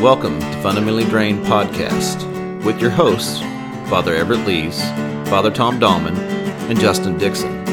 [0.00, 3.38] Welcome to Fundamentally Drained Podcast with your hosts,
[3.88, 4.82] Father Everett Lees,
[5.30, 6.16] Father Tom Dahlman,
[6.68, 7.64] and Justin Dixon.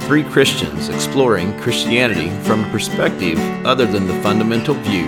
[0.00, 5.06] Three Christians exploring Christianity from a perspective other than the fundamental view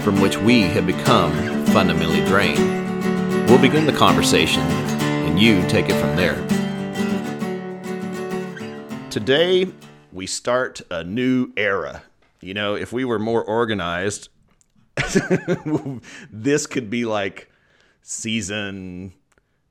[0.00, 1.32] from which we have become
[1.66, 3.48] fundamentally drained.
[3.48, 6.36] We'll begin the conversation, and you take it from there.
[9.10, 9.72] Today,
[10.12, 12.02] we start a new era.
[12.40, 14.28] You know, if we were more organized,
[16.30, 17.50] this could be like
[18.02, 19.12] season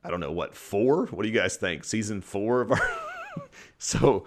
[0.04, 1.06] I don't know what four.
[1.08, 1.86] What do you guys think?
[1.86, 2.82] Season four of our.
[3.78, 4.26] so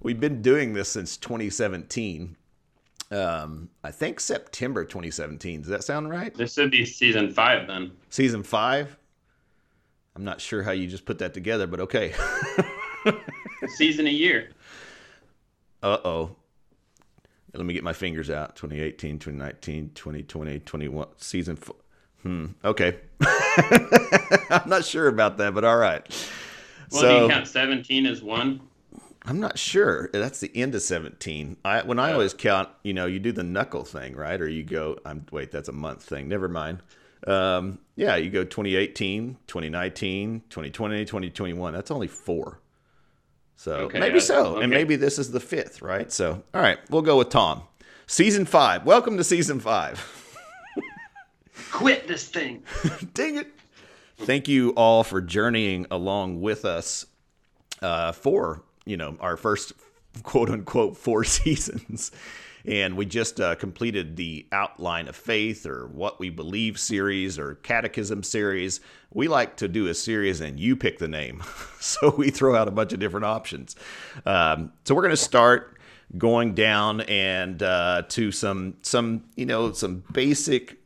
[0.00, 2.36] we've been doing this since 2017.
[3.10, 5.62] Um, I think September 2017.
[5.62, 6.34] Does that sound right?
[6.34, 7.92] This should be season five then.
[8.10, 8.96] Season five.
[10.14, 12.14] I'm not sure how you just put that together, but okay.
[13.68, 14.50] season a year.
[15.82, 16.36] Uh oh
[17.56, 18.56] let me get my fingers out.
[18.56, 21.76] 2018 2019 2020 21 season four.
[22.22, 22.96] hmm okay.
[24.50, 26.06] I'm not sure about that but all right.
[26.92, 28.60] Well so, do you count 17 as one?
[29.24, 30.08] I'm not sure.
[30.12, 33.42] That's the end of 17 i when i always count you know you do the
[33.42, 34.40] knuckle thing right?
[34.40, 36.28] Or you go i'm wait that's a month thing.
[36.28, 36.80] Never mind.
[37.26, 42.60] Um, yeah you go 2018 2019 2020 2021 that's only four
[43.56, 44.54] so okay, maybe so.
[44.54, 44.62] Okay.
[44.62, 46.12] And maybe this is the fifth, right?
[46.12, 47.62] So, all right, we'll go with Tom.
[48.06, 48.84] Season five.
[48.84, 50.04] Welcome to season five.
[51.72, 52.62] Quit this thing.
[53.14, 53.48] Dang it.
[54.18, 57.06] Thank you all for journeying along with us
[57.82, 59.72] uh, for, you know, our first
[60.22, 62.10] quote unquote four seasons.
[62.66, 67.54] And we just uh, completed the Outline of Faith or What We Believe series or
[67.56, 68.80] Catechism series.
[69.12, 71.42] We like to do a series and you pick the name.
[71.80, 73.76] so we throw out a bunch of different options.
[74.24, 75.78] Um, so we're going to start
[76.18, 80.78] going down and uh, to some, some, you know, some basic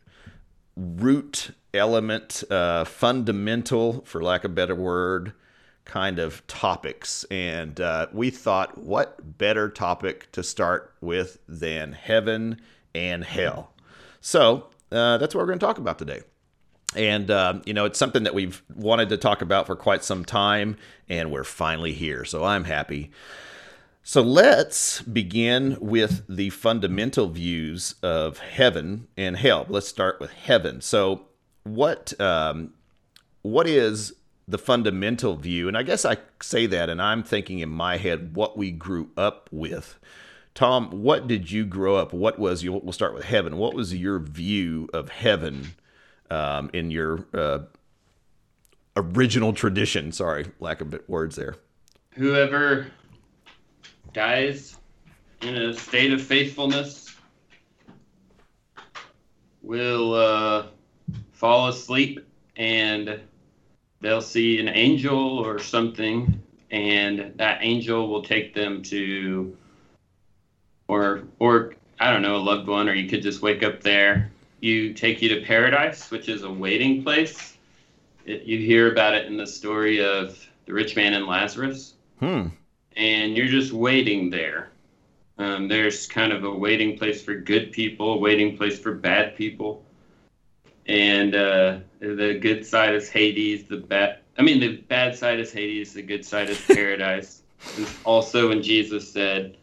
[0.77, 5.33] root element, uh, fundamental, for lack of a better word,
[5.91, 7.25] kind of topics.
[7.33, 12.61] And uh, we thought, what better topic to start with than heaven
[12.95, 13.73] and hell?
[14.21, 16.21] So uh, that's what we're going to talk about today.
[16.95, 20.25] And, uh, you know, it's something that we've wanted to talk about for quite some
[20.25, 20.77] time,
[21.09, 22.25] and we're finally here.
[22.25, 23.11] So I'm happy.
[24.05, 29.67] So let's begin with the fundamental views of heaven and hell.
[29.69, 30.81] Let's start with heaven.
[30.81, 31.27] So,
[31.65, 32.73] what um,
[33.43, 34.15] what is
[34.51, 38.35] the fundamental view, and I guess I say that, and I'm thinking in my head
[38.35, 39.99] what we grew up with.
[40.55, 42.13] Tom, what did you grow up?
[42.13, 42.73] What was you?
[42.73, 43.57] We'll start with heaven.
[43.57, 45.75] What was your view of heaven
[46.31, 47.61] um, in your uh,
[48.97, 50.11] original tradition?
[50.11, 51.55] Sorry, lack of words there.
[52.15, 52.89] Whoever
[54.13, 54.77] dies
[55.43, 57.15] in a state of faithfulness
[59.63, 60.67] will uh,
[61.33, 63.21] fall asleep and
[64.01, 69.57] they'll see an angel or something, and that angel will take them to,
[70.89, 74.31] or or I don't know, a loved one, or you could just wake up there.
[74.61, 77.57] You take you to paradise, which is a waiting place.
[78.27, 81.95] It, you hear about it in the story of the rich man and Lazarus.
[82.19, 82.49] Hmm.
[82.97, 84.71] And you're just waiting there.
[85.39, 89.37] Um, there's kind of a waiting place for good people, a waiting place for bad
[89.37, 89.83] people
[90.91, 93.65] and uh, the good side is Hades.
[93.65, 95.93] The bad, I mean, the bad side is Hades.
[95.93, 97.43] The good side is paradise.
[98.05, 99.57] also, when Jesus said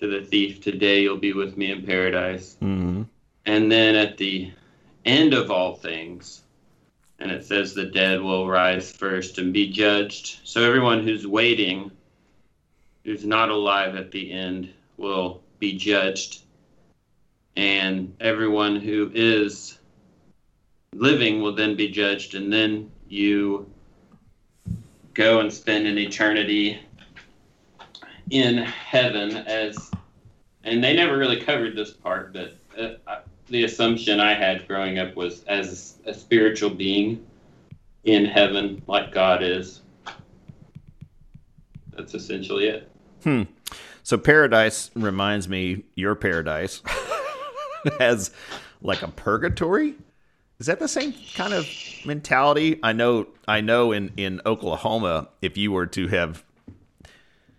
[0.00, 3.02] to the thief, "Today you'll be with me in paradise," mm-hmm.
[3.46, 4.52] and then at the
[5.04, 6.42] end of all things,
[7.18, 10.40] and it says the dead will rise first and be judged.
[10.44, 11.90] So everyone who's waiting,
[13.04, 16.40] who's not alive at the end, will be judged,
[17.54, 19.78] and everyone who is
[20.94, 23.70] living will then be judged, and then you
[25.14, 26.80] go and spend an eternity
[28.30, 29.90] in heaven as
[30.64, 35.14] and they never really covered this part but uh, the assumption i had growing up
[35.14, 37.26] was as a spiritual being
[38.04, 39.82] in heaven like god is
[41.92, 42.90] that's essentially it.
[43.22, 43.42] Hmm.
[44.02, 46.82] So paradise reminds me your paradise
[47.98, 48.32] has
[48.80, 49.94] like a purgatory
[50.62, 51.68] is that the same kind of
[52.04, 52.78] mentality?
[52.84, 56.44] I know I know in in Oklahoma if you were to have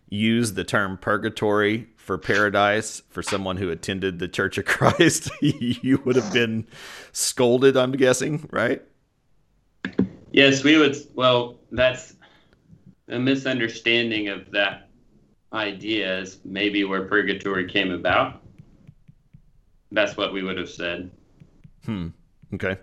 [0.07, 6.01] used the term purgatory for paradise for someone who attended the Church of Christ, you
[6.05, 6.65] would have been
[7.11, 8.81] scolded, I'm guessing, right?
[10.31, 12.15] Yes, we would well, that's
[13.09, 14.88] a misunderstanding of that
[15.51, 18.41] idea is maybe where purgatory came about.
[19.91, 21.11] That's what we would have said.
[21.83, 22.07] Hmm.
[22.53, 22.77] Okay.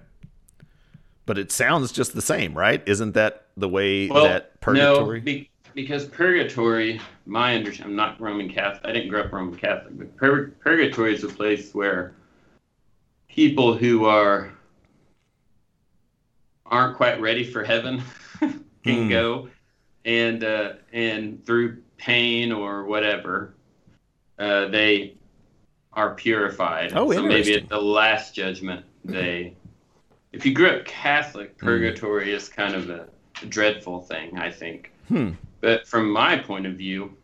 [1.30, 2.82] But it sounds just the same, right?
[2.88, 5.20] Isn't that the way well, that purgatory?
[5.20, 8.84] No, be, because purgatory, my understanding, I'm not Roman Catholic.
[8.84, 12.14] I didn't grow up Roman Catholic, but pur- purgatory is a place where
[13.28, 14.52] people who are
[16.66, 18.02] aren't quite ready for heaven
[18.40, 19.08] can mm.
[19.08, 19.48] go,
[20.04, 23.54] and uh, and through pain or whatever,
[24.40, 25.14] uh, they
[25.92, 26.92] are purified.
[26.92, 29.54] Oh, so maybe at the last judgment, they.
[30.32, 31.66] If you grew up Catholic, hmm.
[31.66, 32.34] purgatory mm.
[32.34, 33.08] is kind of a,
[33.42, 34.92] a dreadful thing, I think.
[35.08, 35.32] Hmm.
[35.60, 37.16] But from my point of view,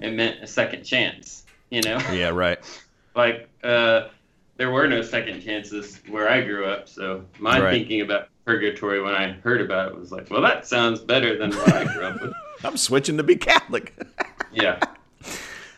[0.00, 1.44] it meant a second chance.
[1.70, 1.98] You know?
[2.12, 2.58] Yeah, right.
[3.14, 4.08] like uh,
[4.56, 7.70] there were no second chances where I grew up, so my right.
[7.72, 11.50] thinking about purgatory when I heard about it was like, well, that sounds better than
[11.50, 12.32] what I grew up with.
[12.64, 13.94] I'm switching to be Catholic.
[14.52, 14.80] yeah.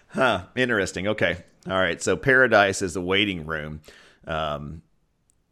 [0.09, 0.45] Huh.
[0.57, 1.09] Interesting.
[1.09, 1.37] Okay.
[1.69, 2.03] All right.
[2.03, 3.81] So paradise is the waiting room.
[4.27, 4.83] Um,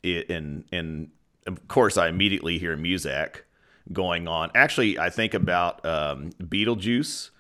[0.02, 1.10] it, and and
[1.46, 3.44] of course, I immediately hear music
[3.92, 4.50] going on.
[4.54, 7.30] Actually, I think about um, Beetlejuice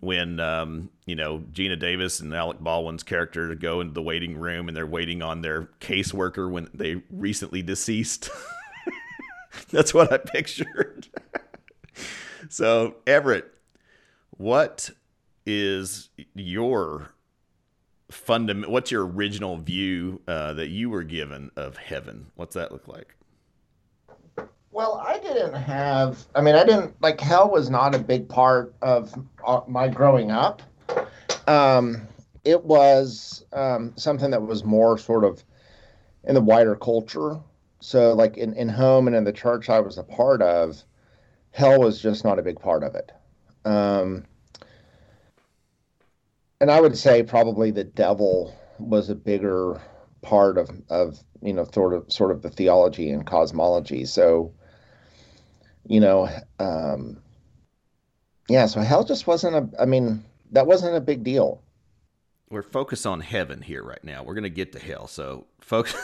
[0.00, 4.68] when um, you know Geena Davis and Alec Baldwin's character go into the waiting room
[4.68, 8.28] and they're waiting on their caseworker when they recently deceased.
[9.70, 11.08] That's what I pictured.
[12.48, 13.52] so Everett,
[14.30, 14.90] what
[15.46, 17.13] is your
[18.10, 18.72] fundamental?
[18.72, 22.26] What's your original view uh, that you were given of heaven?
[22.34, 23.14] What's that look like?
[24.70, 26.26] Well, I didn't have.
[26.34, 29.14] I mean, I didn't like hell was not a big part of
[29.46, 30.62] uh, my growing up.
[31.46, 32.08] Um,
[32.44, 35.44] it was um, something that was more sort of
[36.24, 37.38] in the wider culture.
[37.80, 40.82] So, like in, in home and in the church I was a part of,
[41.50, 43.12] hell was just not a big part of it.
[43.64, 44.24] Um,
[46.64, 49.82] and I would say probably the devil was a bigger
[50.22, 54.06] part of, of you know sort of sort of the theology and cosmology.
[54.06, 54.54] So
[55.86, 57.18] you know, um,
[58.48, 61.62] yeah, so hell just wasn't a, I mean, that wasn't a big deal.
[62.48, 64.22] We're focused on heaven here right now.
[64.22, 65.06] We're going to get to hell.
[65.06, 65.94] So, folks.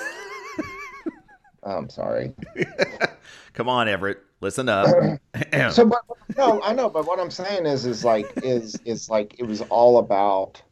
[1.62, 2.34] I'm sorry.
[3.54, 4.18] Come on, Everett.
[4.40, 4.86] Listen up.
[5.70, 6.00] so, but,
[6.36, 9.60] no, I know, but what I'm saying is, is like, is, is like, it was
[9.62, 10.62] all about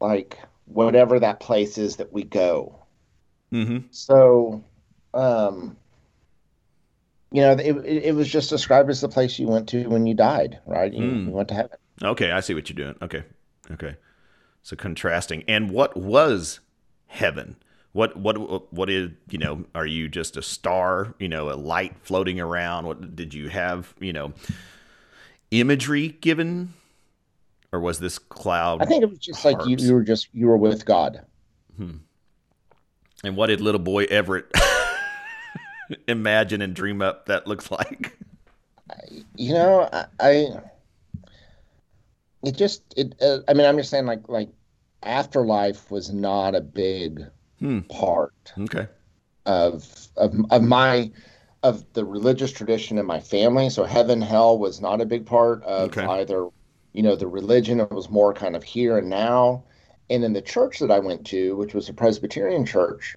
[0.00, 2.74] like whatever that place is that we go.
[3.52, 3.86] Mm-hmm.
[3.90, 4.64] So,
[5.14, 5.76] um,
[7.30, 10.14] you know, it, it was just described as the place you went to when you
[10.14, 10.92] died, right?
[10.92, 11.26] You, mm.
[11.26, 11.76] you went to heaven.
[12.02, 12.96] Okay, I see what you're doing.
[13.02, 13.22] Okay,
[13.72, 13.96] okay.
[14.62, 15.44] So contrasting.
[15.48, 16.60] And what was
[17.06, 17.56] heaven?
[17.92, 19.64] What what what is you know?
[19.74, 21.14] Are you just a star?
[21.18, 22.86] You know, a light floating around?
[22.86, 23.94] What did you have?
[23.98, 24.32] You know,
[25.50, 26.74] imagery given,
[27.72, 28.82] or was this cloud?
[28.82, 31.24] I think it was just like you, you were just you were with God.
[31.76, 31.96] Hmm.
[33.24, 34.52] And what did little boy Everett?
[36.08, 38.16] imagine and dream up that looks like?
[39.36, 40.46] You know, I, I
[42.42, 43.14] it just it.
[43.20, 44.48] Uh, I mean, I'm just saying, like like
[45.02, 47.24] afterlife was not a big
[47.58, 47.80] hmm.
[47.80, 48.52] part.
[48.58, 48.86] Okay.
[49.46, 51.10] Of of of my
[51.62, 53.70] of the religious tradition in my family.
[53.70, 56.04] So heaven hell was not a big part of okay.
[56.04, 56.48] either.
[56.92, 57.80] You know, the religion.
[57.80, 59.64] It was more kind of here and now.
[60.10, 63.16] And in the church that I went to, which was a Presbyterian church,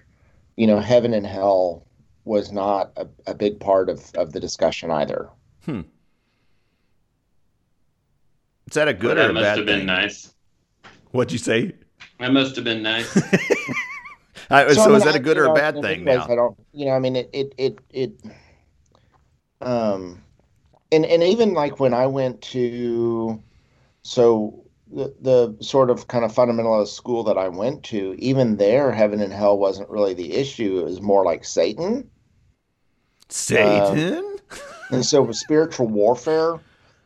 [0.56, 1.86] you know, heaven and hell
[2.24, 5.30] was not a, a big part of, of the discussion either.
[5.64, 5.80] Hmm.
[8.68, 9.42] Is that a good well, or a bad thing?
[9.42, 10.34] That must have been nice.
[11.10, 11.72] What'd you say?
[12.20, 13.12] That must have been nice.
[14.52, 16.24] I, so, so I mean, is that a good I, or a bad thing now?
[16.24, 18.12] I don't, you know, I mean, it, it, it, it,
[19.60, 20.22] um,
[20.90, 23.42] and, and even like when I went to,
[24.02, 28.92] so the, the sort of kind of fundamentalist school that I went to, even there,
[28.92, 30.80] heaven and hell wasn't really the issue.
[30.80, 32.10] It was more like Satan.
[33.30, 34.18] Satan?
[34.18, 34.38] Um,
[34.90, 36.60] and so spiritual warfare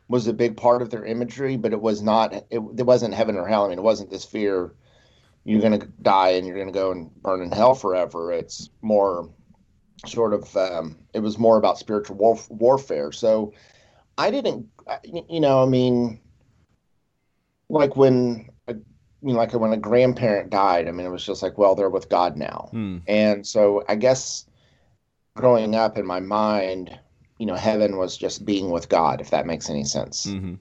[0.08, 3.36] was a big part of their imagery, but it was not, it, it wasn't heaven
[3.36, 3.66] or hell.
[3.66, 4.72] I mean, it wasn't this fear
[5.46, 8.32] you're going to die and you're going to go and burn in hell forever.
[8.32, 9.30] It's more
[10.04, 13.12] sort of, um, it was more about spiritual warf- warfare.
[13.12, 13.52] So
[14.18, 14.66] I didn't,
[15.28, 16.20] you know, I mean,
[17.68, 20.88] like when a, you know, like when a grandparent died.
[20.88, 22.98] I mean, it was just like, well, they're with God now, hmm.
[23.06, 24.46] and so I guess
[25.34, 26.98] growing up in my mind,
[27.38, 30.26] you know, heaven was just being with God, if that makes any sense.
[30.26, 30.54] Mm-hmm.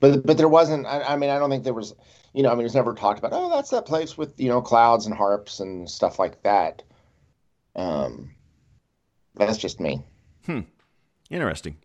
[0.00, 0.86] But but there wasn't.
[0.86, 1.94] I, I mean, I don't think there was.
[2.32, 3.32] You know, I mean, it's never talked about.
[3.34, 6.82] Oh, that's that place with you know clouds and harps and stuff like that.
[7.76, 8.34] Um,
[9.34, 10.02] that's just me.
[10.46, 10.60] Hmm.
[11.30, 11.76] Interesting.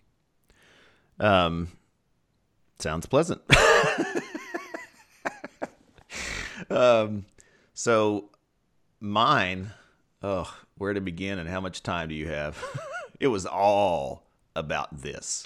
[1.19, 1.69] Um,
[2.79, 3.41] sounds pleasant.
[6.69, 7.25] um,
[7.73, 8.29] so
[8.99, 9.71] mine,
[10.21, 12.57] oh, where to begin and how much time do you have?
[13.19, 14.23] it was all
[14.55, 15.45] about this.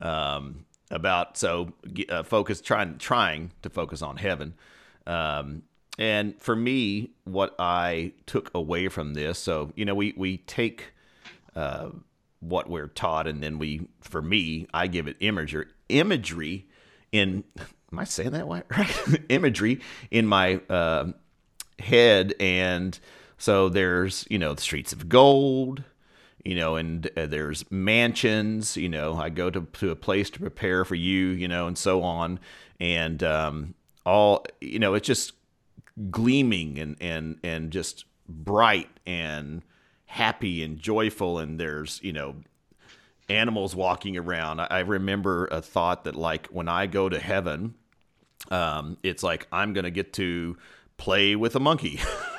[0.00, 1.72] Um, about so
[2.08, 4.54] uh, focus trying trying to focus on heaven.
[5.06, 5.62] Um,
[5.98, 10.92] and for me, what I took away from this, so you know, we we take
[11.56, 11.88] uh,
[12.40, 16.66] what we're taught, and then we, for me, I give it imagery, imagery
[17.12, 17.44] in.
[17.90, 19.20] Am I saying that right?
[19.30, 19.80] imagery
[20.10, 21.06] in my uh,
[21.78, 22.98] head, and
[23.38, 25.82] so there's you know the streets of gold,
[26.44, 28.76] you know, and uh, there's mansions.
[28.76, 31.76] You know, I go to to a place to prepare for you, you know, and
[31.76, 32.40] so on,
[32.80, 33.74] and um,
[34.06, 35.32] all you know, it's just
[36.10, 39.62] gleaming and and and just bright and
[40.06, 41.38] happy and joyful.
[41.38, 42.36] And there's you know
[43.28, 44.60] animals walking around.
[44.60, 47.74] I remember a thought that like when i go to heaven
[48.50, 50.56] um, it's like i'm gonna get to
[50.96, 52.00] play with a monkey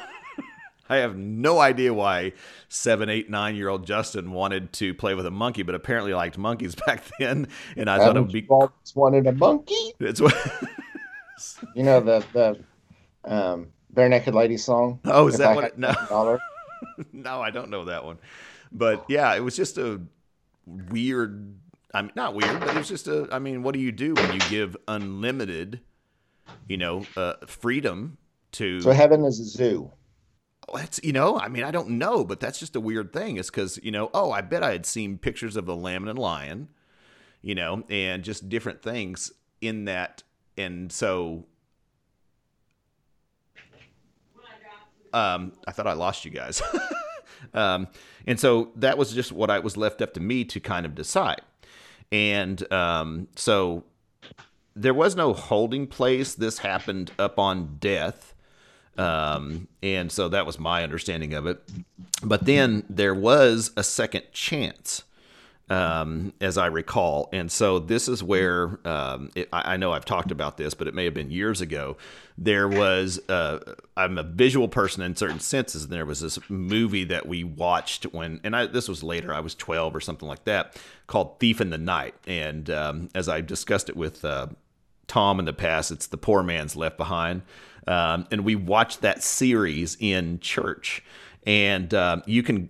[0.89, 2.31] i have no idea why
[2.67, 6.38] seven eight nine year old justin wanted to play with a monkey but apparently liked
[6.38, 8.48] monkeys back then and i thought it would be
[8.96, 10.36] wanted a monkey it's what
[11.75, 12.60] you know the the
[13.25, 15.00] um, Barenaked Lady song.
[15.05, 15.65] Oh, is that what?
[15.65, 16.39] It, no,
[17.13, 18.17] no, I don't know that one.
[18.72, 20.01] But yeah, it was just a
[20.65, 21.55] weird.
[21.93, 23.27] I mean, not weird, but it was just a.
[23.31, 25.81] I mean, what do you do when you give unlimited,
[26.67, 28.17] you know, uh, freedom
[28.53, 28.81] to?
[28.81, 29.91] So heaven is a zoo.
[30.76, 33.38] It's you know, I mean, I don't know, but that's just a weird thing.
[33.38, 36.18] Is because you know, oh, I bet I had seen pictures of the lamb and
[36.18, 36.70] lion,
[37.42, 40.24] you know, and just different things in that,
[40.58, 41.46] and so
[45.14, 46.62] Um, I thought I lost you guys.
[47.54, 47.88] um,
[48.26, 50.96] and so that was just what I was left up to me to kind of
[50.96, 51.42] decide.
[52.12, 53.84] And um, so
[54.76, 56.36] there was no holding place.
[56.36, 58.34] This happened up on death.
[59.00, 61.62] Um, and so that was my understanding of it.
[62.22, 65.03] But then there was a second chance
[65.70, 67.29] um, as I recall.
[67.32, 70.88] And so this is where um, it, I, I, know I've talked about this, but
[70.88, 71.96] it may have been years ago.
[72.38, 73.60] There was uh,
[73.96, 78.06] I'm a visual person in certain senses, and there was this movie that we watched
[78.06, 79.34] when, and I, this was later.
[79.34, 80.75] I was 12 or something like that,
[81.06, 82.15] called Thief in the Night.
[82.25, 84.48] And um, as I discussed it with uh,
[85.08, 87.44] Tom in the past, it's the poor man's left behind.
[87.89, 91.03] Um, and we watched that series in church.
[91.46, 92.69] And uh, you can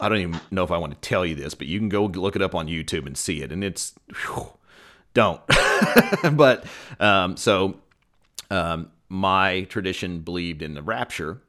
[0.00, 2.06] I don't even know if I want to tell you this, but you can go
[2.06, 4.52] look it up on YouTube and see it, and it's whew,
[5.14, 5.40] don't.
[6.32, 6.64] but
[6.98, 7.76] um, so
[8.50, 11.42] um, my tradition believed in the rapture,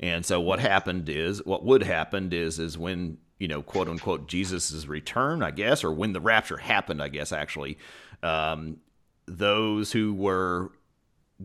[0.00, 4.26] and so what happened is what would happen is is when you know quote unquote
[4.26, 7.78] Jesus's return, I guess, or when the rapture happened, I guess actually,
[8.24, 8.78] um,
[9.26, 10.72] those who were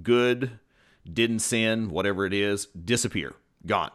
[0.01, 0.59] good,
[1.13, 3.33] didn't sin, whatever it is, disappear,
[3.65, 3.91] gone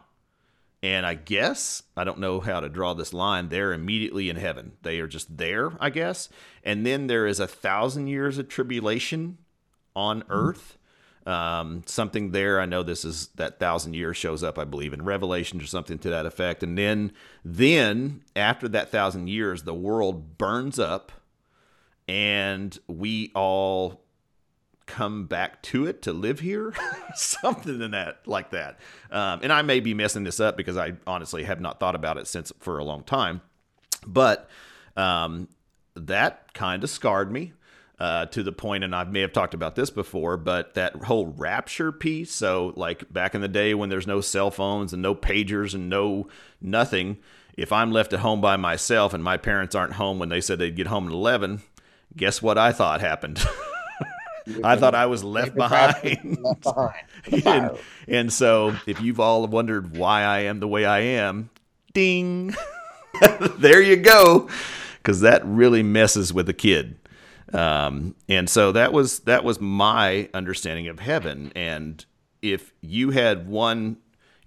[0.83, 4.73] and I guess, I don't know how to draw this line, they're immediately in heaven.
[4.81, 6.27] They are just there, I guess.
[6.61, 9.37] And then there is a thousand years of tribulation
[9.95, 10.31] on mm-hmm.
[10.31, 10.77] earth.
[11.25, 12.59] Um, something there.
[12.59, 15.97] I know this is that thousand years shows up, I believe, in Revelation or something
[15.99, 16.63] to that effect.
[16.63, 17.13] And then,
[17.45, 21.13] then after that thousand years, the world burns up,
[22.09, 24.02] and we all
[24.93, 26.73] come back to it to live here
[27.15, 28.79] something in that like that
[29.11, 32.17] um, and i may be messing this up because i honestly have not thought about
[32.17, 33.41] it since for a long time
[34.05, 34.49] but
[34.95, 35.47] um,
[35.95, 37.53] that kind of scarred me
[37.99, 41.27] uh, to the point, and I may have talked about this before, but that whole
[41.27, 42.31] rapture piece.
[42.31, 45.89] So, like back in the day when there's no cell phones and no pagers and
[45.89, 46.27] no
[46.59, 47.17] nothing,
[47.55, 50.59] if I'm left at home by myself and my parents aren't home when they said
[50.59, 51.61] they'd get home at 11,
[52.17, 53.45] guess what I thought happened?
[54.63, 56.37] I thought I was left behind.
[56.41, 57.05] Left behind.
[57.45, 61.49] and, and so, if you've all wondered why I am the way I am,
[61.93, 62.53] ding,
[63.57, 64.49] there you go,
[64.97, 66.97] because that really messes with a kid.
[67.53, 71.51] Um, and so that was that was my understanding of heaven.
[71.55, 72.03] And
[72.41, 73.97] if you had one,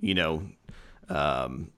[0.01, 0.43] you know,
[1.09, 1.71] um,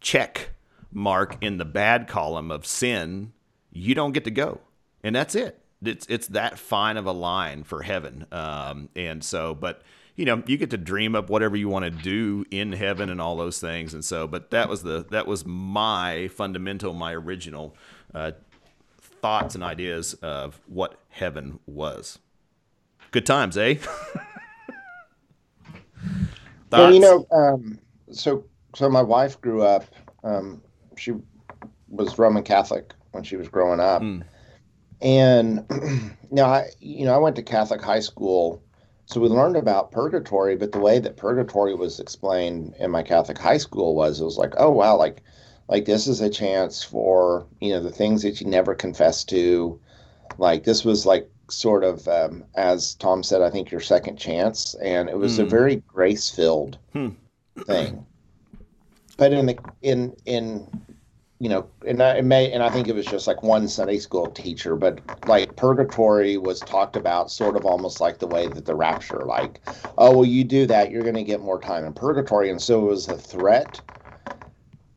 [0.00, 0.50] check
[0.90, 3.32] mark in the bad column of sin,
[3.70, 4.60] you don't get to go,
[5.04, 8.26] and that's it it's it's that fine of a line for heaven.
[8.32, 9.82] Um, and so, but
[10.16, 13.20] you know, you get to dream up whatever you want to do in heaven and
[13.20, 13.94] all those things.
[13.94, 17.74] And so, but that was the that was my fundamental, my original
[18.14, 18.32] uh,
[19.00, 22.18] thoughts and ideas of what heaven was.
[23.12, 23.76] Good times, eh?
[26.70, 27.78] so you know, um,
[28.10, 28.44] so
[28.74, 29.84] so my wife grew up.
[30.22, 30.62] Um,
[30.96, 31.12] she
[31.88, 34.02] was Roman Catholic when she was growing up.
[34.02, 34.22] Mm
[35.00, 35.64] and
[36.30, 38.62] now I, you know, I went to Catholic high school,
[39.06, 43.38] so we learned about purgatory, but the way that purgatory was explained in my Catholic
[43.38, 45.22] high school was it was like, oh wow, like
[45.68, 49.80] like this is a chance for you know the things that you never confess to,
[50.38, 54.74] like this was like sort of um, as Tom said, I think your second chance,
[54.82, 55.40] and it was mm.
[55.40, 55.50] a hmm.
[55.50, 57.08] very grace filled hmm.
[57.66, 58.04] thing.
[59.16, 60.66] But in the in in
[61.40, 63.98] you know, and I, it may, and I think it was just like one Sunday
[63.98, 68.66] school teacher, but like purgatory was talked about sort of almost like the way that
[68.66, 69.58] the rapture, like,
[69.96, 72.50] oh, well, you do that, you're going to get more time in purgatory.
[72.50, 73.80] And so it was a threat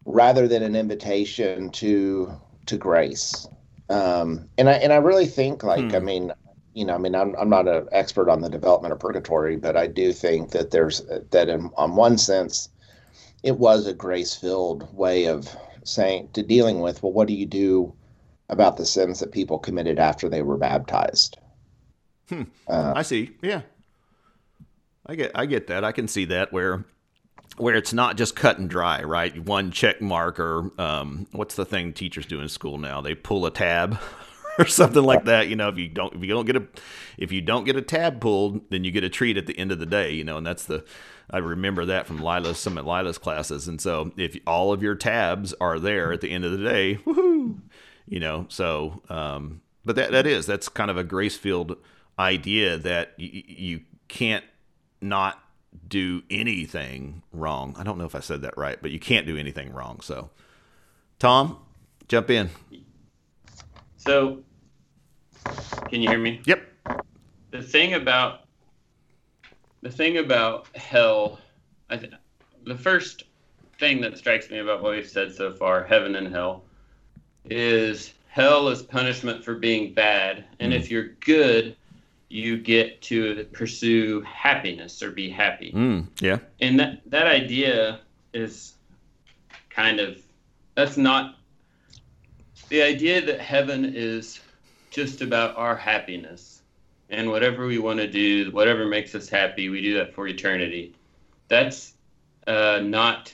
[0.04, 2.34] rather than an invitation to,
[2.66, 3.48] to grace.
[3.90, 5.96] Um, and I, and I really think like, hmm.
[5.96, 6.34] I mean,
[6.74, 9.78] you know, I mean, I'm, I'm not an expert on the development of purgatory, but
[9.78, 12.68] I do think that there's that in, on one sense,
[13.44, 17.46] it was a grace filled way of saying to dealing with well what do you
[17.46, 17.94] do
[18.50, 21.38] about the sins that people committed after they were baptized?
[22.30, 22.44] Hmm.
[22.68, 23.32] uh, i see.
[23.42, 23.62] Yeah.
[25.06, 25.84] I get i get that.
[25.84, 26.86] I can see that where
[27.58, 29.38] where it's not just cut and dry right?
[29.46, 33.02] One check mark or um, what's the thing teachers do in school now?
[33.02, 34.00] They pull a tab
[34.60, 36.64] or something like that you know if you don't if you don't get a
[37.18, 39.72] if you don't get a tab pulled then you get a treat at the end
[39.72, 40.84] of the day you know and that's the
[41.34, 43.68] I remember that from Lila's some of Lila's classes.
[43.68, 47.00] And so if all of your tabs are there at the end of the day,
[47.08, 47.60] woohoo,
[48.08, 51.76] you know, so, um, but that, that is, that's kind of a grace field
[52.20, 54.46] idea that y- you can't
[55.02, 55.44] not
[55.88, 57.76] do anything wrong.
[57.80, 60.02] I don't know if I said that right, but you can't do anything wrong.
[60.02, 60.30] So,
[61.18, 61.58] Tom,
[62.08, 62.52] jump in.
[63.98, 64.44] So,
[65.90, 66.42] can you hear me?
[66.46, 66.62] Yep.
[67.50, 68.42] The thing about
[69.84, 71.40] the thing about hell,
[71.90, 72.14] I th-
[72.66, 73.24] the first
[73.78, 76.64] thing that strikes me about what we've said so far, heaven and hell,
[77.50, 80.76] is hell is punishment for being bad, and mm.
[80.76, 81.76] if you're good,
[82.30, 85.74] you get to pursue happiness or be happy.
[85.74, 86.40] Mm, yeah.
[86.62, 88.00] And that that idea
[88.34, 88.74] is
[89.70, 90.18] kind of
[90.76, 91.36] that's not
[92.70, 94.40] the idea that heaven is
[94.92, 96.63] just about our happiness
[97.14, 100.96] and whatever we want to do, whatever makes us happy, we do that for eternity.
[101.48, 101.94] That's
[102.48, 103.34] uh, not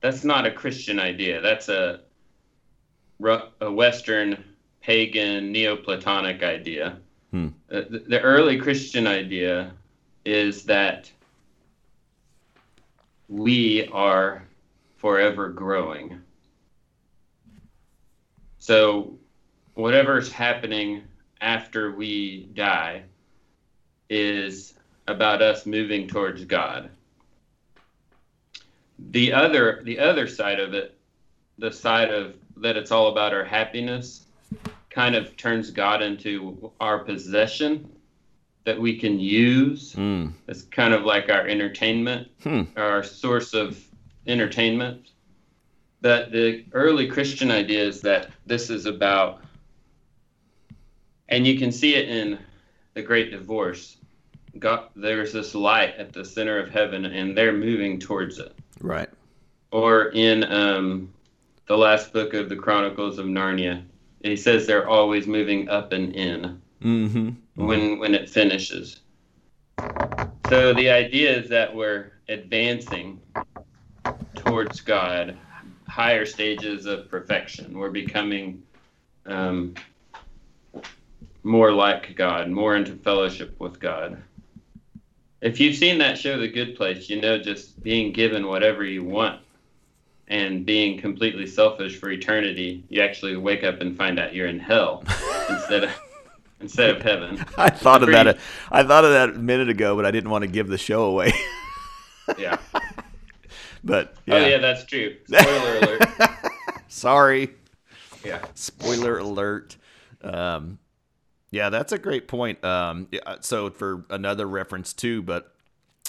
[0.00, 1.40] that's not a Christian idea.
[1.40, 2.00] That's a
[3.60, 4.44] a Western
[4.80, 6.98] pagan Neoplatonic idea.
[7.30, 7.48] Hmm.
[7.70, 9.72] Uh, the, the early Christian idea
[10.24, 11.10] is that
[13.28, 14.44] we are
[14.96, 16.20] forever growing.
[18.58, 19.18] So,
[19.74, 21.02] whatever's happening
[21.40, 23.02] after we die
[24.10, 24.74] is
[25.06, 26.90] about us moving towards God.
[29.10, 30.98] The other the other side of it,
[31.58, 34.26] the side of that it's all about our happiness,
[34.90, 37.92] kind of turns God into our possession
[38.64, 39.94] that we can use.
[39.94, 40.32] Mm.
[40.48, 42.64] It's kind of like our entertainment, hmm.
[42.76, 43.82] our source of
[44.26, 45.12] entertainment.
[46.00, 49.42] But the early Christian idea is that this is about
[51.28, 52.38] and you can see it in
[52.94, 53.96] the great divorce.
[54.58, 58.54] God, there's this light at the center of heaven and they're moving towards it.
[58.80, 59.08] Right.
[59.70, 61.12] Or in um,
[61.66, 63.84] the last book of the chronicles of narnia
[64.22, 67.30] he says they're always moving up and in mm-hmm.
[67.54, 69.00] when when it finishes.
[70.48, 73.20] So the idea is that we're advancing
[74.34, 75.36] towards god
[75.88, 77.76] higher stages of perfection.
[77.78, 78.62] We're becoming
[79.26, 79.74] um,
[81.48, 84.22] more like God, more into fellowship with God.
[85.40, 89.02] If you've seen that show, The Good Place, you know just being given whatever you
[89.02, 89.40] want
[90.28, 94.58] and being completely selfish for eternity, you actually wake up and find out you're in
[94.58, 95.02] hell
[95.48, 95.90] instead of
[96.60, 97.42] instead of heaven.
[97.56, 98.38] I thought of that.
[98.70, 101.04] I thought of that a minute ago, but I didn't want to give the show
[101.04, 101.32] away.
[102.38, 102.58] yeah.
[103.82, 104.34] But yeah.
[104.34, 105.16] oh yeah, that's true.
[105.26, 106.02] Spoiler alert.
[106.88, 107.54] Sorry.
[108.22, 108.44] Yeah.
[108.54, 109.76] Spoiler alert.
[110.22, 110.78] Um,
[111.50, 112.62] yeah, that's a great point.
[112.64, 115.52] Um, yeah, so for another reference too, but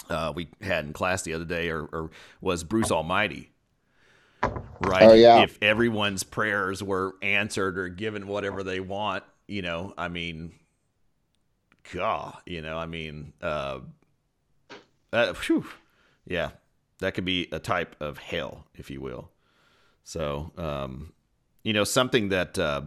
[0.08, 3.50] uh, we had in class the other day, or, or, was Bruce Almighty,
[4.42, 5.02] right?
[5.02, 5.42] Oh yeah.
[5.42, 10.52] If everyone's prayers were answered or given whatever they want, you know, I mean,
[11.92, 13.80] God, you know, I mean, uh,
[15.12, 15.66] uh whew,
[16.26, 16.50] yeah,
[16.98, 19.30] that could be a type of hell, if you will.
[20.04, 21.12] So, um,
[21.62, 22.82] you know, something that uh,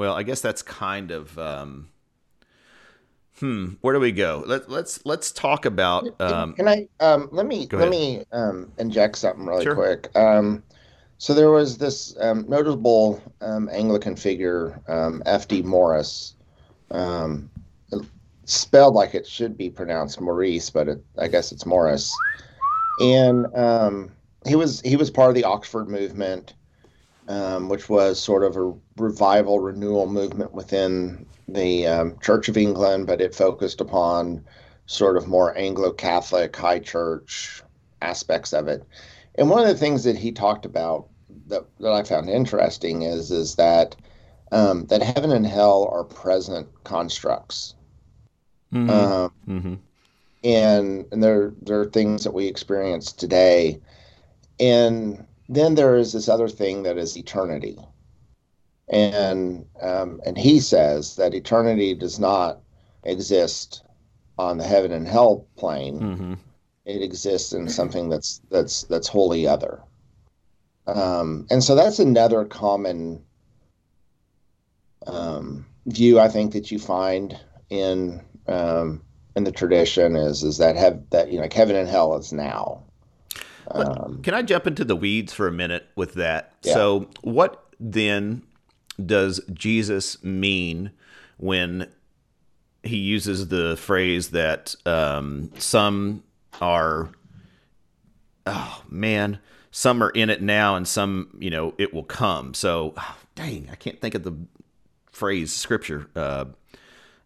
[0.00, 1.38] well, I guess that's kind of.
[1.38, 1.90] Um,
[3.38, 3.72] hmm.
[3.82, 4.42] Where do we go?
[4.46, 6.18] Let, let's let's talk about.
[6.18, 6.88] Um, Can I?
[7.00, 9.74] Um, let me let me um, inject something really sure.
[9.74, 10.08] quick.
[10.16, 10.62] Um,
[11.18, 15.60] so there was this um, notable um, Anglican figure, um, F.D.
[15.62, 16.34] Maurice,
[16.90, 17.50] Um,
[18.46, 22.10] spelled like it should be pronounced Maurice, but it, I guess it's Morris.
[23.00, 24.10] And um,
[24.46, 26.54] he was he was part of the Oxford movement,
[27.30, 33.06] um, which was sort of a revival renewal movement within the um, Church of England,
[33.06, 34.44] but it focused upon
[34.86, 37.62] sort of more Anglo Catholic high church
[38.02, 38.82] aspects of it.
[39.36, 41.06] And one of the things that he talked about
[41.46, 43.94] that, that I found interesting is is that
[44.50, 47.74] um, that heaven and hell are present constructs.
[48.72, 48.90] Mm-hmm.
[48.90, 49.74] Um, mm-hmm.
[50.42, 53.80] And and there there are things that we experience today,
[54.58, 57.76] and then there is this other thing that is eternity,
[58.88, 62.60] and um, and he says that eternity does not
[63.02, 63.82] exist
[64.38, 66.00] on the heaven and hell plane.
[66.00, 66.34] Mm-hmm.
[66.84, 69.82] It exists in something that's that's that's wholly other.
[70.86, 73.22] Um, and so that's another common
[75.06, 77.38] um, view I think that you find
[77.70, 79.02] in um,
[79.34, 82.32] in the tradition is is that have that you know like heaven and hell is
[82.32, 82.84] now.
[83.72, 86.54] Um, Can I jump into the weeds for a minute with that?
[86.62, 86.74] Yeah.
[86.74, 88.42] So, what then
[89.04, 90.90] does Jesus mean
[91.38, 91.88] when
[92.82, 96.22] he uses the phrase that um, some
[96.60, 97.10] are,
[98.46, 99.38] oh man,
[99.70, 102.54] some are in it now and some, you know, it will come.
[102.54, 104.34] So, oh, dang, I can't think of the
[105.10, 106.08] phrase scripture.
[106.16, 106.46] Uh,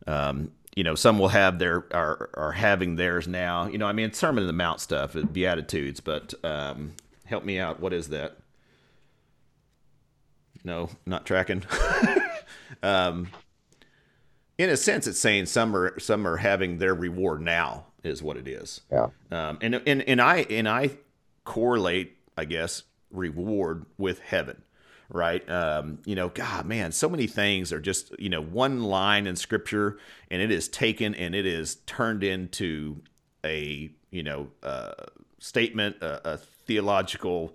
[0.07, 3.66] um, you know, some will have their are are having theirs now.
[3.66, 7.80] You know, I mean, Sermon on the Mount stuff, Beatitudes, but um, help me out.
[7.80, 8.37] What is that?
[10.64, 11.62] No, not tracking.
[12.82, 13.28] um,
[14.58, 18.37] in a sense, it's saying some are some are having their reward now, is what
[18.37, 18.80] it is.
[18.90, 19.08] Yeah.
[19.30, 20.90] Um, and and and I and I
[21.44, 22.82] correlate, I guess,
[23.12, 24.63] reward with heaven
[25.08, 25.48] right?
[25.48, 29.36] Um, you know, God, man, so many things are just, you know, one line in
[29.36, 29.98] scripture
[30.30, 33.00] and it is taken and it is turned into
[33.44, 34.92] a, you know, uh,
[35.38, 37.54] statement, a, a theological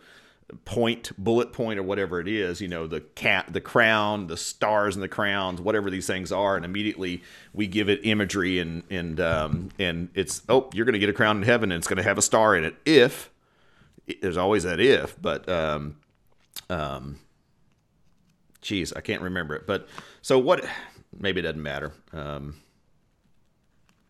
[0.66, 4.96] point, bullet point, or whatever it is, you know, the cat, the crown, the stars
[4.96, 9.20] and the crowns, whatever these things are, and immediately we give it imagery and and
[9.20, 11.98] um, and it's oh, you're going to get a crown in heaven and it's going
[11.98, 13.30] to have a star in it if
[14.22, 15.98] there's always that if, but um,
[16.70, 17.20] um,
[18.62, 19.66] Geez, I can't remember it.
[19.66, 19.88] But
[20.22, 20.66] so what?
[21.18, 21.92] Maybe it doesn't matter.
[22.14, 22.56] Um,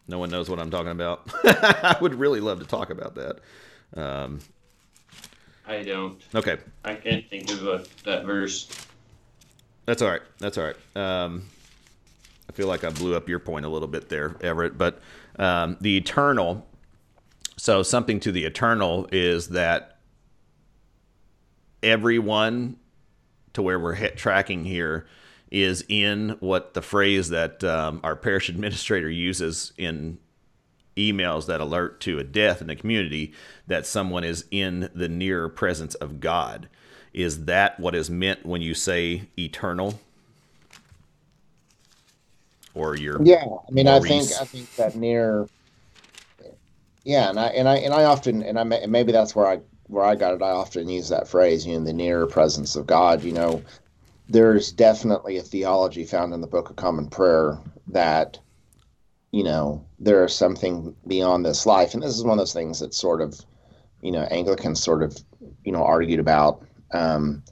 [0.07, 1.29] no one knows what I'm talking about.
[1.43, 3.39] I would really love to talk about that.
[3.95, 4.39] Um,
[5.67, 6.19] I don't.
[6.33, 6.57] Okay.
[6.83, 8.67] I can't think of a, that verse.
[9.85, 10.21] That's all right.
[10.39, 10.75] That's all right.
[10.95, 11.43] Um,
[12.49, 14.77] I feel like I blew up your point a little bit there, Everett.
[14.77, 14.99] But
[15.37, 16.65] um, the eternal.
[17.57, 19.99] So something to the eternal is that
[21.83, 22.77] everyone
[23.53, 25.05] to where we're hit tracking here
[25.51, 30.17] is in what the phrase that um, our parish administrator uses in
[30.95, 33.33] emails that alert to a death in the community
[33.67, 36.67] that someone is in the near presence of God.
[37.13, 39.99] Is that what is meant when you say eternal?
[42.75, 45.47] Or your Yeah, I mean I think I think that near
[47.03, 50.05] yeah, and I and I and I often and I maybe that's where I where
[50.05, 53.23] I got it, I often use that phrase, you know, the near presence of God.
[53.23, 53.63] You know,
[54.29, 58.37] there's definitely a theology found in the Book of Common Prayer that,
[59.31, 61.95] you know, there is something beyond this life.
[61.95, 63.43] And this is one of those things that sort of,
[64.01, 65.17] you know, Anglicans sort of,
[65.65, 66.63] you know, argued about.
[66.93, 67.43] Um,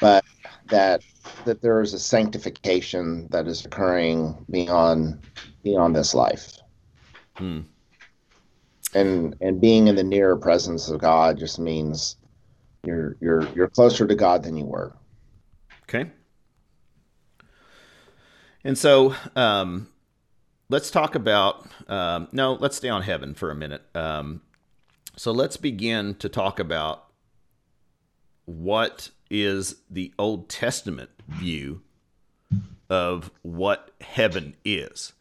[0.00, 0.24] but
[0.68, 1.02] that
[1.44, 5.20] that there is a sanctification that is occurring beyond
[5.62, 6.58] beyond this life.
[7.36, 7.60] Hmm
[8.94, 12.16] and and being in the nearer presence of God just means
[12.84, 14.94] you're you're you're closer to God than you were.
[15.84, 16.10] Okay.
[18.62, 19.88] And so um,
[20.68, 23.82] let's talk about um, no, let's stay on heaven for a minute.
[23.94, 24.42] Um,
[25.16, 27.06] so let's begin to talk about
[28.44, 31.82] what is the Old Testament view
[32.88, 35.12] of what heaven is.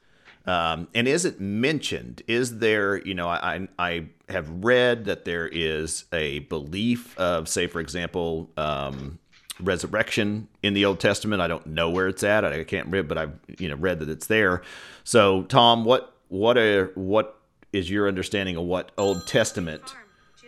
[0.50, 2.24] Um, and is it mentioned?
[2.28, 7.68] Is there, you know, I, I have read that there is a belief of, say,
[7.68, 9.20] for example, um,
[9.60, 11.40] resurrection in the Old Testament.
[11.40, 12.44] I don't know where it's at.
[12.44, 14.64] I can't read, but I've you know read that it's there.
[15.04, 17.40] So, Tom, what what are what
[17.72, 19.84] is your understanding of what Old Testament?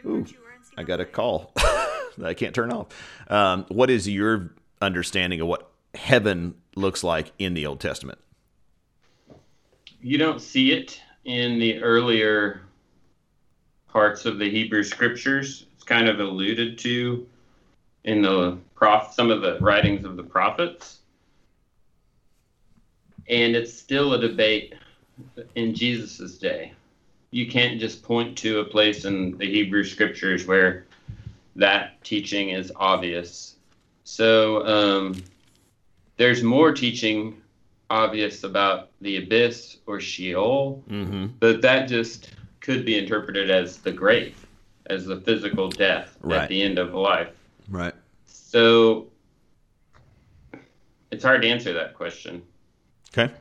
[0.03, 0.25] Ooh,
[0.77, 2.87] I got a call that I can't turn off.
[3.29, 4.49] Um, what is your
[4.81, 8.17] understanding of what heaven looks like in the Old Testament?
[10.01, 12.61] You don't see it in the earlier
[13.87, 15.65] parts of the Hebrew scriptures.
[15.75, 17.27] It's kind of alluded to
[18.03, 20.99] in the prof some of the writings of the prophets.
[23.29, 24.75] And it's still a debate
[25.55, 26.73] in Jesus's day.
[27.29, 30.85] You can't just point to a place in the Hebrew scriptures where
[31.55, 33.55] that teaching is obvious.
[34.03, 35.23] So um,
[36.17, 37.40] there's more teaching
[37.91, 41.27] obvious about the abyss or Sheol, Mm-hmm.
[41.39, 42.29] but that just
[42.61, 44.45] could be interpreted as the grave,
[44.87, 46.41] as the physical death Right.
[46.43, 47.29] at the end of life.
[47.69, 47.93] Right.
[48.25, 49.07] So
[51.11, 52.41] it's hard to answer that question.
[53.15, 53.31] Okay.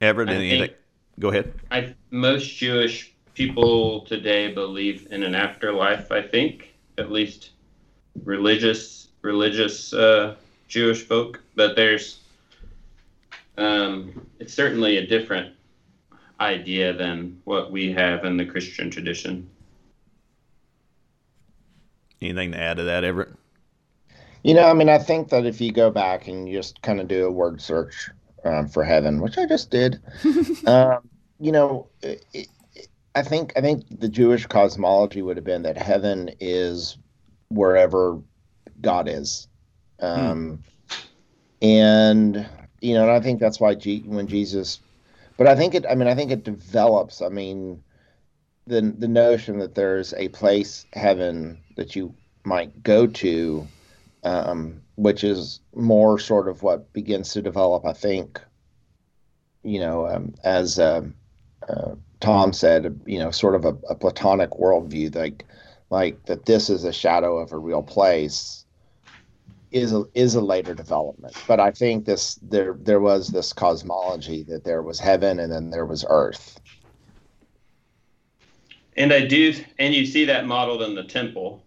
[0.00, 0.70] Everett, anything?
[1.18, 1.52] Go ahead.
[1.70, 6.10] I most Jewish people today believe in an afterlife.
[6.12, 7.50] I think at least
[8.24, 10.34] religious religious uh,
[10.68, 12.18] Jewish folk, but there's
[13.58, 15.54] um, it's certainly a different
[16.40, 19.48] idea than what we have in the Christian tradition.
[22.20, 23.30] Anything to add to that, Everett?
[24.42, 27.00] You know, I mean, I think that if you go back and you just kind
[27.00, 28.10] of do a word search
[28.44, 30.00] um, for heaven, which I just did,
[30.66, 32.48] um, you know, it, it,
[33.14, 36.98] I think I think the Jewish cosmology would have been that heaven is
[37.50, 38.18] wherever
[38.80, 39.48] God is,
[40.00, 40.60] um,
[41.60, 42.46] and
[42.82, 44.80] you know, and I think that's why G- when Jesus,
[45.38, 45.86] but I think it.
[45.88, 47.22] I mean, I think it develops.
[47.22, 47.82] I mean,
[48.66, 52.14] the the notion that there's a place heaven that you
[52.44, 53.66] might go to
[54.24, 58.40] um, which is more sort of what begins to develop, I think,
[59.62, 61.14] you know, um, as um
[61.68, 65.46] uh, Tom said, you know, sort of a, a Platonic worldview, like
[65.90, 68.61] like that this is a shadow of a real place
[69.72, 71.34] is a is a later development.
[71.46, 75.70] But I think this there there was this cosmology that there was heaven and then
[75.70, 76.60] there was earth.
[78.96, 81.64] And I do, and you see that modeled in the temple.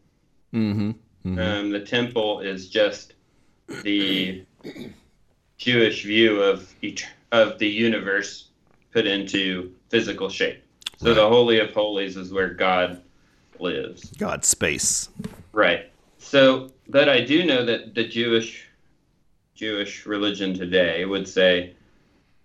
[0.54, 1.40] Mm-hmm.
[1.40, 3.14] Um, the temple is just
[3.82, 4.46] the
[5.58, 8.50] Jewish view of each of the universe
[8.92, 10.64] put into physical shape.
[10.98, 13.02] So the Holy of Holies is where God
[13.60, 14.12] lives.
[14.12, 15.10] God space.
[15.52, 15.92] Right.
[16.26, 18.68] So, but I do know that the Jewish
[19.54, 21.76] Jewish religion today would say,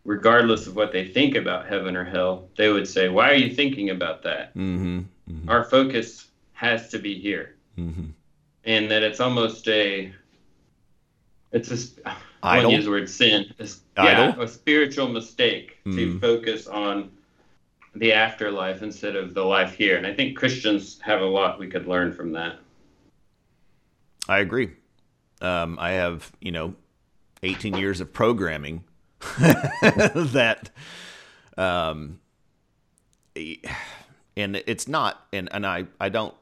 [0.05, 3.55] regardless of what they think about heaven or hell, they would say, "Why are you
[3.55, 4.55] thinking about that?
[4.55, 5.49] Mm-hmm.
[5.49, 8.11] Our focus has to be here." Mm-hmm.
[8.65, 10.13] and that it's almost a
[11.53, 12.01] it's a
[12.43, 12.65] I Idle?
[12.65, 13.47] won't use the word sin.
[13.97, 16.21] Yeah, a spiritual mistake to Mm.
[16.21, 17.11] focus on
[17.95, 19.97] the afterlife instead of the life here.
[19.97, 22.59] And I think Christians have a lot we could learn from that.
[24.31, 24.71] I agree.
[25.41, 26.75] Um, I have, you know,
[27.43, 28.85] 18 years of programming
[29.41, 30.71] that,
[31.59, 32.21] um,
[33.35, 36.33] and it's not, and, and I, I don't,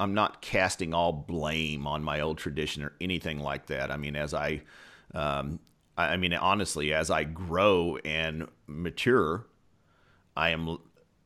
[0.00, 3.92] I'm not casting all blame on my old tradition or anything like that.
[3.92, 4.62] I mean, as I,
[5.14, 5.60] um,
[5.96, 9.46] I, I mean, honestly, as I grow and mature,
[10.36, 10.78] I am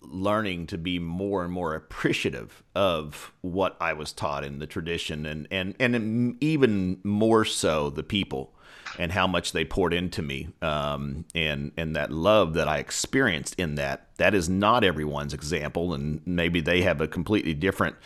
[0.02, 5.26] learning to be more and more appreciative of what I was taught in the tradition
[5.26, 8.54] and and and even more so the people
[8.98, 13.54] and how much they poured into me um, and and that love that I experienced
[13.58, 17.96] in that that is not everyone's example and maybe they have a completely different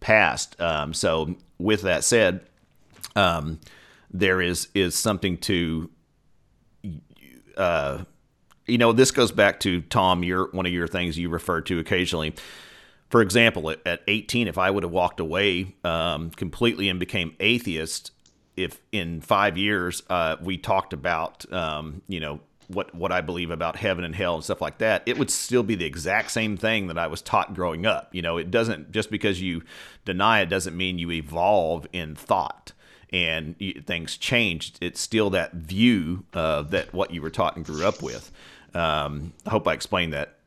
[0.00, 0.60] past.
[0.60, 2.40] Um, so with that said
[3.16, 3.60] um,
[4.10, 5.90] there is is something to
[7.56, 8.04] uh,
[8.70, 11.78] you know, this goes back to Tom, your one of your things you refer to
[11.78, 12.34] occasionally.
[13.08, 17.34] For example, at, at 18, if I would have walked away um, completely and became
[17.40, 18.12] atheist,
[18.56, 23.50] if in five years uh, we talked about, um, you know, what what I believe
[23.50, 26.56] about heaven and hell and stuff like that, it would still be the exact same
[26.56, 28.14] thing that I was taught growing up.
[28.14, 29.62] You know, it doesn't just because you
[30.04, 32.72] deny it doesn't mean you evolve in thought
[33.12, 33.56] and
[33.86, 34.78] things changed.
[34.80, 38.30] It's still that view of that what you were taught and grew up with.
[38.74, 40.38] Um, I hope I explained that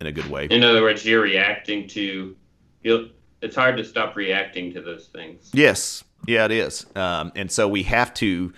[0.00, 0.46] in a good way.
[0.46, 2.36] In other words, you're reacting to
[2.82, 3.08] you'll
[3.40, 5.50] it's hard to stop reacting to those things.
[5.52, 6.86] Yes, yeah, it is.
[6.94, 8.52] Um, and so we have to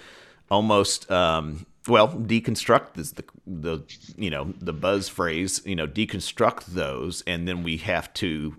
[0.50, 3.80] almost um, well deconstruct this the the
[4.16, 8.56] you know the buzz phrase you know deconstruct those, and then we have to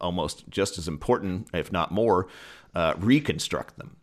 [0.00, 2.28] almost just as important, if not more,
[2.74, 3.96] uh, reconstruct them.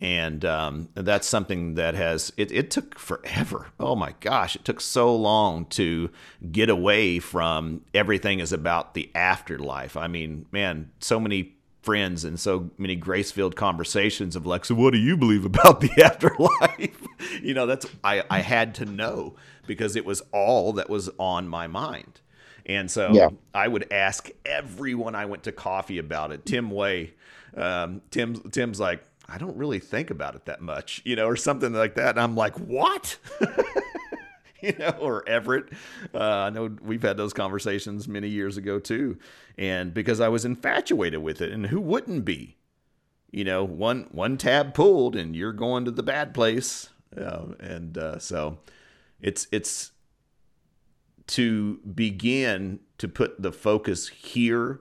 [0.00, 3.66] And um, that's something that has it, it took forever.
[3.80, 6.10] Oh my gosh, it took so long to
[6.52, 9.96] get away from everything is about the afterlife.
[9.96, 14.74] I mean, man, so many friends and so many grace filled conversations of like, so
[14.76, 16.96] what do you believe about the afterlife?
[17.42, 19.34] you know, that's I, I had to know
[19.66, 22.20] because it was all that was on my mind.
[22.66, 23.30] And so Yeah.
[23.52, 26.44] I would ask everyone I went to coffee about it.
[26.46, 27.14] Tim Way,
[27.56, 31.36] um, Tim's Tim's like, I don't really think about it that much, you know, or
[31.36, 32.10] something like that.
[32.10, 33.18] And I'm like, what?
[34.62, 35.66] you know, or Everett.
[36.14, 39.18] Uh, I know we've had those conversations many years ago too,
[39.58, 42.56] and because I was infatuated with it, and who wouldn't be?
[43.30, 47.98] You know, one one tab pulled, and you're going to the bad place, uh, and
[47.98, 48.58] uh, so
[49.20, 49.92] it's it's
[51.28, 54.80] to begin to put the focus here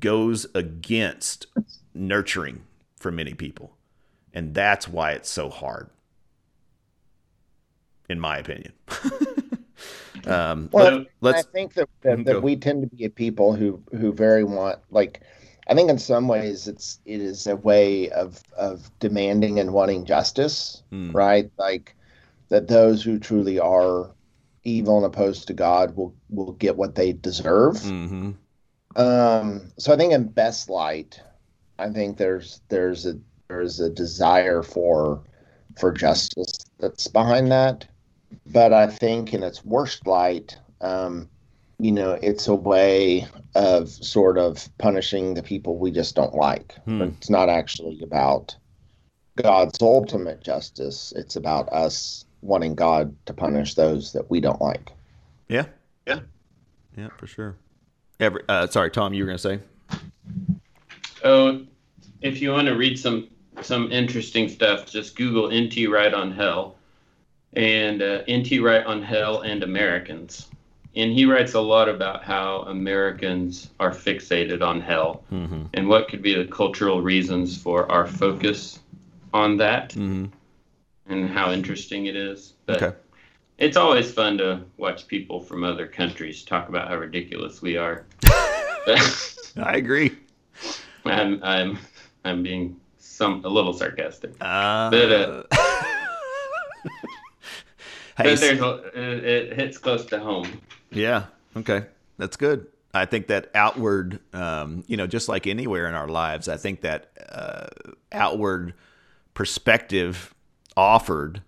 [0.00, 1.46] goes against
[1.94, 2.64] nurturing
[3.02, 3.76] for many people.
[4.32, 5.90] And that's why it's so hard,
[8.08, 8.72] in my opinion.
[10.26, 13.82] um, well, let, I think that, that, that we tend to be a people who,
[13.90, 15.20] who very want, like,
[15.68, 20.04] I think in some ways it's it is a way of of demanding and wanting
[20.04, 21.14] justice, mm.
[21.14, 21.50] right?
[21.56, 21.94] Like
[22.48, 24.10] that those who truly are
[24.64, 27.76] evil and opposed to God will will get what they deserve.
[27.76, 28.32] Mm-hmm.
[28.96, 31.20] Um, so I think in best light,
[31.82, 33.18] I think there's there's a
[33.48, 35.20] there's a desire for
[35.78, 37.86] for justice that's behind that.
[38.46, 41.28] But I think in its worst light, um,
[41.78, 46.74] you know, it's a way of sort of punishing the people we just don't like.
[46.84, 46.98] Hmm.
[46.98, 48.54] But it's not actually about
[49.36, 51.12] God's ultimate justice.
[51.16, 54.92] It's about us wanting God to punish those that we don't like.
[55.48, 55.66] Yeah.
[56.06, 56.20] Yeah.
[56.96, 57.56] Yeah, for sure.
[58.20, 59.60] Every, uh, sorry, Tom, you were going to say?
[61.24, 61.66] Oh,
[62.22, 63.28] if you want to read some
[63.60, 66.76] some interesting stuff, just Google NT Wright on Hell
[67.52, 70.48] and uh, NT Wright on Hell and Americans.
[70.94, 75.64] And he writes a lot about how Americans are fixated on hell mm-hmm.
[75.72, 78.80] and what could be the cultural reasons for our focus
[79.32, 80.26] on that mm-hmm.
[81.06, 82.54] and how interesting it is.
[82.66, 82.96] But okay
[83.62, 88.04] it's always fun to watch people from other countries talk about how ridiculous we are.
[89.56, 90.16] I agree.
[91.04, 91.78] I'm I'm
[92.24, 94.32] I'm being some a little sarcastic.
[94.40, 95.42] Uh, but, uh,
[98.16, 100.60] but there's a, it hits close to home.
[100.90, 101.24] Yeah.
[101.56, 101.86] Okay.
[102.18, 102.66] That's good.
[102.94, 106.82] I think that outward, um, you know, just like anywhere in our lives, I think
[106.82, 107.66] that uh,
[108.12, 108.74] outward
[109.34, 110.34] perspective
[110.76, 111.42] offered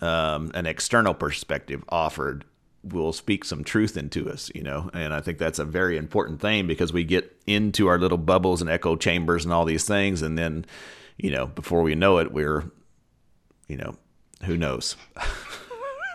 [0.00, 2.44] um, an external perspective offered
[2.84, 4.90] will speak some truth into us, you know.
[4.92, 8.60] And I think that's a very important thing because we get into our little bubbles
[8.60, 10.64] and echo chambers and all these things, and then,
[11.16, 12.70] you know, before we know it, we're,
[13.68, 13.96] you know,
[14.44, 14.96] who knows.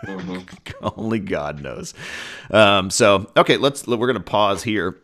[0.04, 0.40] mm-hmm.
[1.00, 1.94] Only God knows.
[2.52, 4.98] Um, so okay, let's we're gonna pause here.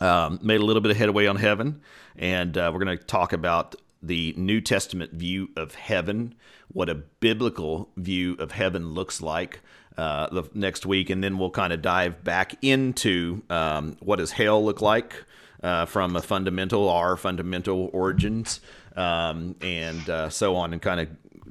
[0.00, 1.80] Um, made a little bit of headway on heaven,
[2.16, 6.34] and uh, we're gonna talk about the New Testament view of heaven
[6.74, 9.60] what a biblical view of heaven looks like
[9.96, 14.32] uh, the next week, and then we'll kind of dive back into um, what does
[14.32, 15.24] hell look like
[15.62, 18.60] uh, from a fundamental, our fundamental origins,
[18.96, 21.08] um, and uh, so on, and kind of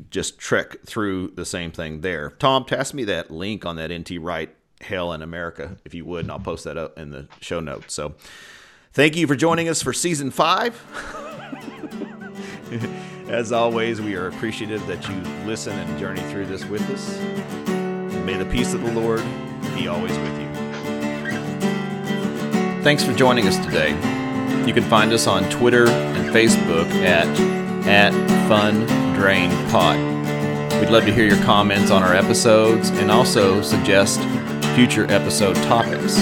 [0.10, 2.32] just trek through the same thing there.
[2.32, 6.26] Tom, pass me that link on that NT Wright Hell in America, if you would,
[6.26, 7.94] and I'll post that up in the show notes.
[7.94, 8.16] So,
[8.92, 10.80] thank you for joining us for season five.
[13.30, 15.16] As always, we are appreciative that you
[15.48, 17.63] listen and journey through this with us.
[18.24, 19.22] May the peace of the Lord
[19.76, 20.48] be always with you.
[22.82, 23.90] Thanks for joining us today.
[24.66, 27.28] You can find us on Twitter and Facebook at
[27.86, 28.14] at
[28.48, 29.98] Fun Drain Pod.
[30.80, 34.22] We'd love to hear your comments on our episodes and also suggest
[34.74, 36.18] future episode topics.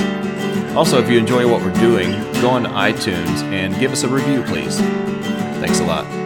[0.75, 2.11] Also, if you enjoy what we're doing,
[2.41, 4.77] go on to iTunes and give us a review, please.
[5.59, 6.20] Thanks a lot.